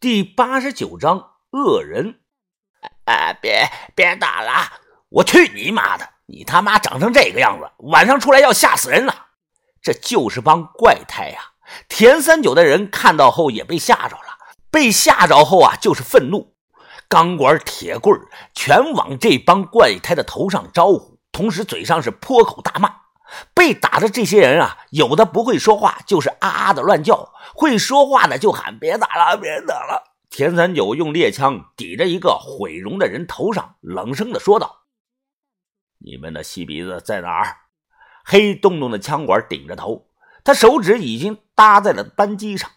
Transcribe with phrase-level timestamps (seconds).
[0.00, 2.20] 第八十九章恶人。
[3.04, 4.52] 啊，别别打了！
[5.08, 6.08] 我去你妈的！
[6.26, 9.26] 你他妈长成这个样子，晚上出来要吓死人了！
[9.82, 11.40] 这就是帮怪胎呀！
[11.88, 14.38] 田三九的人看到后也被吓着了，
[14.70, 16.54] 被吓着后啊，就是愤怒，
[17.08, 18.20] 钢管、铁棍
[18.54, 22.94] 全往这帮怪胎的头上招呼，同时嘴上是破口大骂。
[23.54, 30.04] 被打的这些人啊，有的不会说话，就是啊啊的乱叫；会说话的就喊别打了，别打了。
[30.30, 34.84] 田三九用猎枪抵着一个毁容的人头上，冷声的说道
[36.04, 37.56] ：“你们的吸鼻子在哪儿？”
[38.24, 40.06] 黑洞洞的枪管顶着头，
[40.44, 42.70] 他手指已经搭在了扳机上。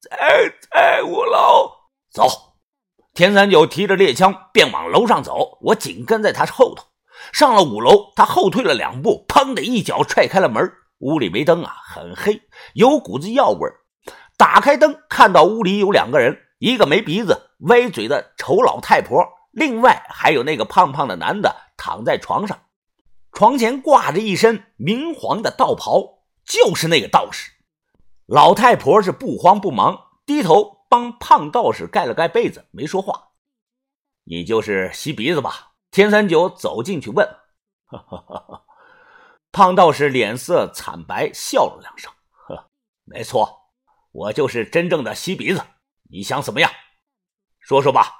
[0.00, 0.10] 在
[0.70, 1.70] 在五楼，
[2.10, 2.54] 走。
[3.12, 6.84] 田三九提着猎枪便往楼上走，我紧跟在他后头。
[7.32, 10.72] 上了五楼，他后退了两步，砰的一脚踹开了门。
[10.98, 12.40] 屋里没灯啊，很黑，
[12.72, 13.68] 有股子药味
[14.38, 22.58] 打开灯，看到屋里有两个人，一个没鼻子、歪嘴的丑老太婆，另外还有那个胖胖的男的躺在床上，
[23.32, 27.50] 床前挂着一身明黄的道袍，就是那个道士。
[28.24, 33.28] 老太婆是不慌不忙，低头帮胖道士盖了盖被子，没说话。
[34.24, 35.72] 你就是吸鼻子吧？
[35.96, 37.26] 田三九走进去问
[39.50, 42.68] ：“胖道士脸色惨白，笑了两声，呵，
[43.04, 43.72] 没错，
[44.12, 45.62] 我就是真正的吸鼻子。
[46.10, 46.70] 你想怎么样？
[47.60, 48.12] 说说吧。”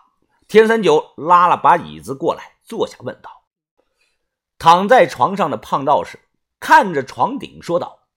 [0.48, 3.44] 田三九拉了把椅子过来，坐下问道。
[4.56, 6.18] 躺在床上的胖道士
[6.58, 8.08] 看着床顶说道：“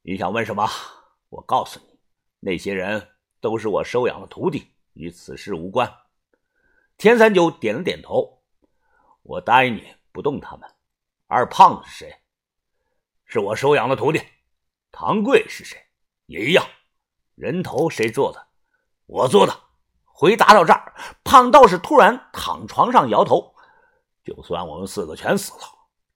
[0.00, 0.66] 你想问什么？
[1.28, 2.00] 我告诉你，
[2.40, 3.10] 那些人
[3.42, 5.94] 都是我收养的徒弟，与此事无关。”
[6.96, 8.37] 田三九点了点头。
[9.28, 10.66] 我答应你不动他们。
[11.26, 12.16] 二胖子是谁？
[13.26, 14.22] 是我收养的徒弟。
[14.90, 15.78] 唐贵是谁？
[16.24, 16.66] 也一样。
[17.34, 18.48] 人头谁做的？
[19.04, 19.54] 我做的。
[20.06, 23.54] 回答到这儿，胖道士突然躺床上摇头。
[24.24, 25.60] 就算我们四个全死了，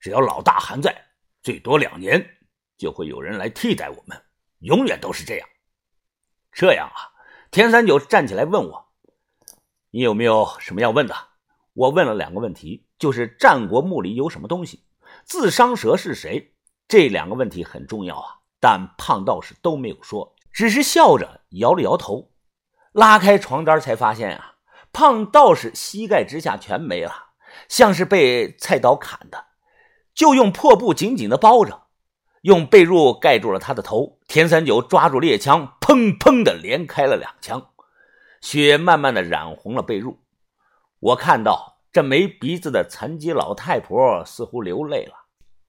[0.01, 1.09] 只要老大还在，
[1.43, 2.39] 最多两年
[2.79, 4.25] 就会有人来替代我们，
[4.61, 5.47] 永远都是这样。
[6.51, 7.13] 这样啊？
[7.51, 8.93] 田三九站起来问我
[9.93, 11.15] ：“你有没有什么要问的？”
[11.73, 12.87] 我问了两个问题。
[12.99, 14.85] 就是战国墓里有什么东西，
[15.25, 16.55] 自伤蛇是谁？
[16.87, 18.29] 这两个问题很重要啊，
[18.61, 22.31] 但胖道士都没有说，只是笑着摇了摇头。
[22.93, 24.55] 拉开床单才发现啊，
[24.93, 27.13] 胖道士膝盖之下全没了，
[27.69, 29.47] 像是被菜刀砍的，
[30.15, 31.89] 就用破布紧紧的包着，
[32.43, 34.21] 用被褥盖住了他的头。
[34.29, 37.71] 田三九抓住猎枪，砰砰的连开了两枪，
[38.41, 40.19] 血慢慢的染红了被褥。
[41.03, 41.71] 我看到。
[41.93, 45.13] 这没鼻子的残疾老太婆似乎流泪了。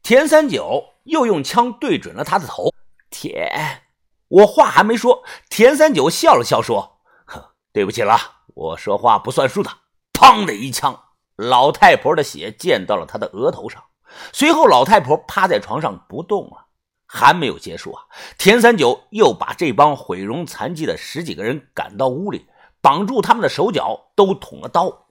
[0.01, 2.71] 田三九又用枪对准了他的头。
[3.09, 3.81] 田，
[4.29, 8.17] 我话还没说，田三九笑了笑说：“哼，对不起了，
[8.53, 9.69] 我说话不算数的。”
[10.17, 10.97] 砰的一枪，
[11.35, 13.83] 老太婆的血溅到了他的额头上。
[14.31, 16.67] 随后，老太婆趴在床上不动了。
[17.05, 18.03] 还没有结束啊！
[18.37, 22.47] 田三九又把这帮毁容残疾的十几个人赶到屋里，
[22.79, 25.07] 绑住他们的手脚，都捅了刀。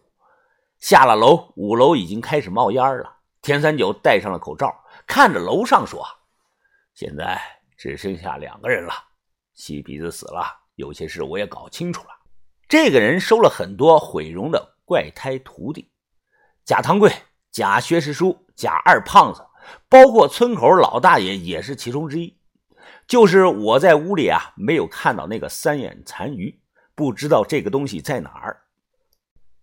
[0.83, 3.19] 下了楼，五楼已经开始冒烟了。
[3.41, 4.69] 田三九戴上了口罩，
[5.07, 6.05] 看着楼上说
[6.93, 7.41] ：“现在
[7.79, 8.93] 只剩下两个人了。
[9.55, 10.43] 吸鼻子死了，
[10.75, 12.09] 有些事我也搞清楚了。
[12.69, 15.89] 这个人收了很多毁容的怪胎徒弟，
[16.65, 17.13] 贾唐贵、
[17.53, 19.47] 贾薛师叔、贾二胖子，
[19.89, 22.37] 包括村口老大爷也是其中之一。
[23.07, 26.61] 就是我在屋里啊，没有看到那个三眼残鱼，
[26.97, 28.59] 不知道这个东西在哪儿。”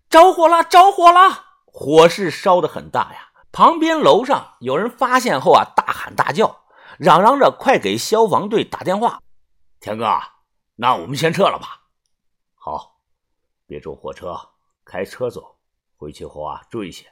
[0.10, 0.64] 着火了！
[0.64, 1.46] 着火了！
[1.66, 3.30] 火势烧得很大呀！
[3.52, 6.64] 旁边楼上有人发现后啊，大喊大叫，
[6.98, 9.22] 嚷嚷着快给消防队打电话。
[9.80, 10.06] 田哥，
[10.76, 11.82] 那我们先撤了吧。
[12.56, 13.00] 好，
[13.68, 14.36] 别坐火车，
[14.84, 15.58] 开车走。
[15.96, 17.06] 回去后啊，注意些。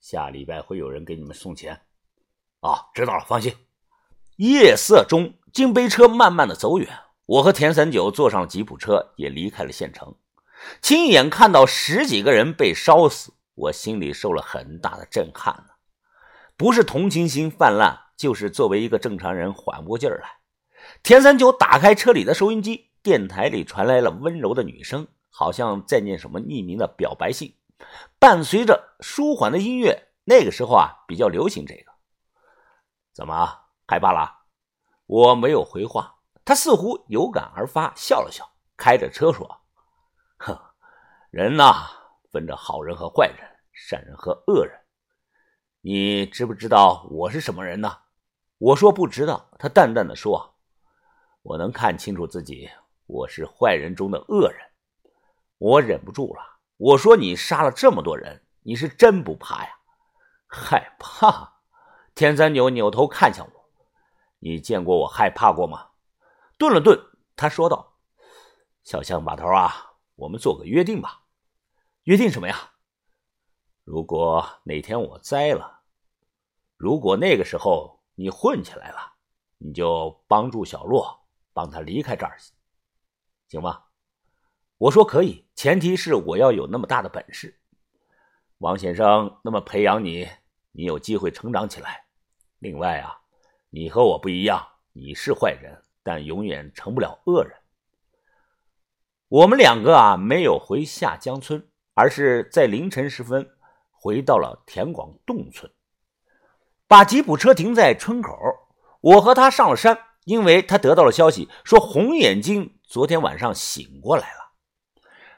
[0.00, 1.80] 下礼拜会有人给你们送钱。
[2.60, 3.54] 啊，知道了，放心。
[4.36, 6.88] 夜色中，金杯车慢慢的走远，
[7.26, 10.12] 我和田三九坐上了吉普车，也离开了县城。
[10.80, 15.74] 亲眼看到十几个人被烧死，我心里受了很大的震撼呢。
[16.56, 20.28] 不是同情心泛滥，就是作为一个正常人缓不过劲儿来。
[21.02, 27.56] 田三九打开车里的收音机，电台里传来了温柔的女声，好像在念什么匿名的表白信，
[28.18, 30.08] 伴随着舒缓的音乐。
[30.24, 31.92] 那个时候啊，比较流行这个。
[33.12, 34.30] 怎么害怕了？
[35.06, 39.61] 我没有回话，他似乎有感而发，笑了笑，开着车说。
[40.44, 40.58] 哼，
[41.30, 41.86] 人呐，
[42.32, 43.38] 分着好人和坏人，
[43.72, 44.76] 善人和恶人。
[45.80, 47.96] 你知不知道我是什么人呢？
[48.58, 49.48] 我说不知道。
[49.56, 50.56] 他淡淡的说
[51.42, 52.68] ：“我能看清楚自己，
[53.06, 54.60] 我是坏人中的恶人，
[55.58, 56.42] 我忍不住了，
[56.76, 59.70] 我说：“你杀了这么多人，你是真不怕呀？”
[60.50, 61.52] 害怕？
[62.16, 63.70] 田三九扭头看向我
[64.40, 65.90] ：“你见过我害怕过吗？”
[66.58, 67.00] 顿了顿，
[67.36, 67.94] 他说道
[68.82, 69.91] ：“小象把头啊，
[70.22, 71.24] 我们做个约定吧。
[72.04, 72.74] 约定什么呀？
[73.82, 75.80] 如果哪天我栽了，
[76.76, 79.14] 如果那个时候你混起来了，
[79.58, 82.38] 你就帮助小洛，帮他离开这儿，
[83.48, 83.82] 行吗？”
[84.78, 87.60] 我说可以，前提是我要有那么大的本事。
[88.58, 90.28] 王先生那么培养你，
[90.70, 92.06] 你有机会成长起来。
[92.60, 93.20] 另外啊，
[93.70, 97.56] 你和我不一样，你是坏人，但永远成不了恶人。
[99.32, 103.48] 我们两个啊，没有回下江村，而是在凌晨时分
[103.90, 105.72] 回到了田广洞村，
[106.86, 108.38] 把吉普车停在村口。
[109.00, 114.52] 我和他上了山，因为他得到了消息，说红眼睛昨天晚上醒过来了。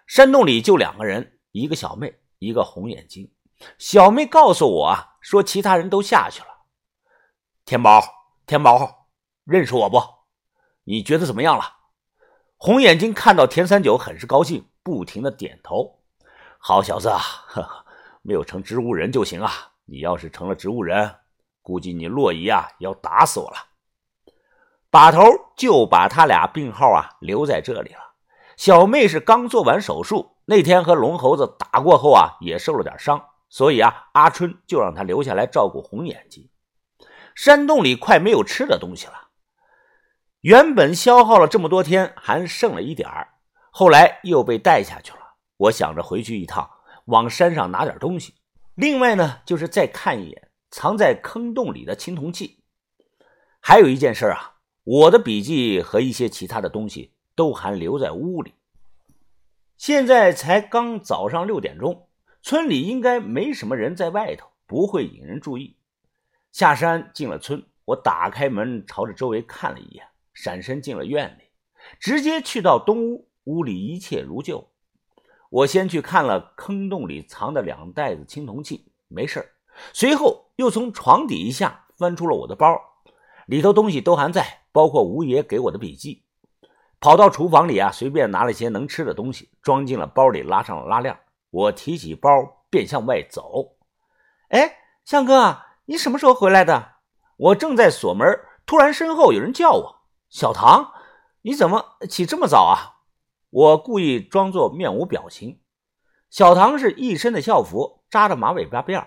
[0.09, 3.33] 山洞里就两个人，一个小妹，一个红眼睛。
[3.79, 6.49] 小妹告诉我啊，说其他人都下去了。
[7.65, 8.03] 天宝，
[8.45, 9.07] 天宝，
[9.45, 10.03] 认识我不？
[10.83, 11.74] 你觉得怎么样了？
[12.65, 15.99] 红眼睛看到田三九，很是高兴，不停的点头。
[16.57, 17.85] 好小子啊，呵呵，
[18.23, 19.53] 没有成植物人就行啊。
[19.85, 21.15] 你要是成了植物人，
[21.61, 23.57] 估计你洛姨啊要打死我了。
[24.89, 25.21] 把头
[25.55, 28.15] 就把他俩病号啊留在这里了。
[28.57, 36.49] 小妹是刚做完手术，那天和龙猴子打过后啊，也受了点伤，所以啊，阿春就让他留下来照顾红眼睛。
[37.35, 39.24] 山洞里快没有吃的东西了，
[40.45, 43.29] 原本消耗了这么多天，还剩了一点儿，
[43.71, 45.37] 后来又被带下去了。
[45.57, 46.69] 我想着回去一趟，
[47.07, 48.35] 往山上拿点东西。
[48.75, 52.63] 另外呢，就是再看一眼藏在坑洞里的青铜器。
[53.59, 57.13] 还有一件事啊，我的笔记和一些其他的东西。
[57.37, 58.55] 都还留在屋里。
[59.77, 62.07] 现在才刚早上六点钟，
[62.43, 65.77] 村里应该没什么人在外头，不会引人注意。
[66.53, 71.45] 下山进了村，我打开门，朝着周围看了一眼，闪身进了院里，
[71.99, 73.31] 直接去到东屋。
[73.45, 74.71] 屋里一切如旧。
[75.51, 79.53] 我先去看了坑洞里藏的两袋子青铜器，没事
[79.93, 82.81] 随后又从床底下翻出了我的包，
[83.47, 86.25] 里头东西都还在，包括吴爷给我的笔记。
[87.01, 91.15] 跑到厨房里啊，随便拿了些能吃的东西，装进了包里，拉上了拉链。
[91.51, 92.31] 我提起包，
[92.71, 93.77] 便向外走。
[94.49, 96.95] 哎，向哥，你什么时候回来的？
[97.37, 98.27] 我正在锁门，
[98.65, 100.03] 突然身后有人叫我
[100.35, 100.93] ：“小唐，
[101.43, 102.99] 你怎么起这么早啊？”
[103.51, 105.61] 我故意装作面无表情。
[106.29, 109.07] 小唐是一身的校服，扎着马尾巴辫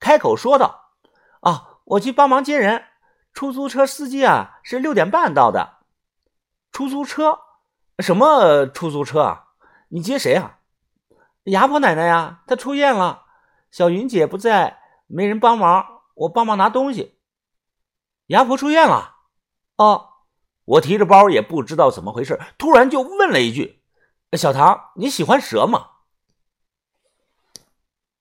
[0.00, 0.94] 开口说道
[1.42, 2.86] ：“啊，我去帮忙接人。
[3.34, 5.80] 出租车司机啊，是六点半到的。”
[6.72, 7.40] 出租车？
[7.98, 9.48] 什么出租车啊？
[9.88, 10.60] 你接谁啊？
[11.44, 13.26] 牙婆奶奶呀，她出院了。
[13.70, 17.18] 小云姐不在，没人帮忙，我帮忙拿东西。
[18.28, 19.16] 牙婆出院了？
[19.76, 20.11] 哦，
[20.64, 23.80] 我提着包也不知道怎么回事，突然就问了一句
[24.38, 25.86] ：“小唐，你喜欢蛇吗？”